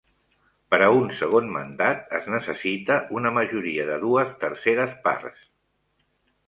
Per 0.73 0.77
a 0.85 0.87
un 0.99 1.11
segon 1.19 1.51
mandat, 1.57 2.01
es 2.21 2.25
necessita 2.37 2.99
una 3.19 3.33
majoria 3.39 3.87
de 3.93 4.01
dues 4.09 4.35
terceres 4.47 4.99
parts. 5.09 5.47